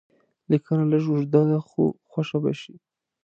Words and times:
لیکنه 0.51 0.83
لږ 0.91 1.03
اوږده 1.11 1.41
ده 1.49 1.57
خو 1.67 1.83
خوښه 2.09 2.37
به 2.43 2.51
شي. 2.61 2.75